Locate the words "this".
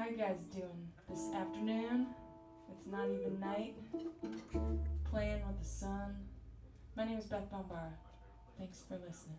1.10-1.28